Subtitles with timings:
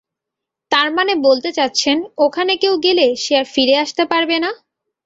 [0.71, 4.51] তার মানে বলতে চাচ্ছেন ওখানে কেউ গেলে সে আর ফিরে আসতে পারবে না?